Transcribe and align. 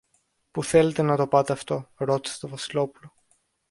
Πού 0.51 0.63
θέλετε 0.63 1.01
να 1.01 1.15
το 1.15 1.27
πάτε 1.27 1.53
αυτό; 1.53 1.89
ρώτησε 1.97 2.39
το 2.39 2.47
Βασιλόπουλο. 2.47 3.13